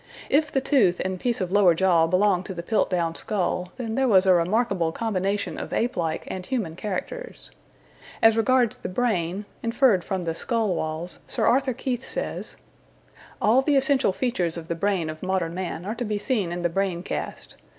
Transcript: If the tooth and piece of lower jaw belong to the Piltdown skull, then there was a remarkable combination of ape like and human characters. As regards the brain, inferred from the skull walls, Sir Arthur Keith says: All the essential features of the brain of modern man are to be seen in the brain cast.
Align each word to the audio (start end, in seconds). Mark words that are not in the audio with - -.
If 0.31 0.51
the 0.51 0.61
tooth 0.61 0.99
and 1.05 1.19
piece 1.19 1.41
of 1.41 1.51
lower 1.51 1.75
jaw 1.75 2.07
belong 2.07 2.41
to 2.45 2.55
the 2.55 2.63
Piltdown 2.63 3.13
skull, 3.13 3.71
then 3.77 3.93
there 3.93 4.07
was 4.07 4.25
a 4.25 4.33
remarkable 4.33 4.91
combination 4.91 5.59
of 5.59 5.71
ape 5.73 5.95
like 5.95 6.23
and 6.27 6.43
human 6.43 6.75
characters. 6.75 7.51
As 8.19 8.35
regards 8.35 8.77
the 8.77 8.89
brain, 8.89 9.45
inferred 9.61 10.03
from 10.03 10.23
the 10.23 10.33
skull 10.33 10.73
walls, 10.73 11.19
Sir 11.27 11.45
Arthur 11.45 11.73
Keith 11.73 12.07
says: 12.07 12.55
All 13.39 13.61
the 13.61 13.75
essential 13.75 14.11
features 14.11 14.57
of 14.57 14.69
the 14.69 14.73
brain 14.75 15.07
of 15.07 15.21
modern 15.21 15.53
man 15.53 15.85
are 15.85 15.93
to 15.93 16.03
be 16.05 16.17
seen 16.17 16.51
in 16.51 16.63
the 16.63 16.69
brain 16.69 17.03
cast. 17.03 17.53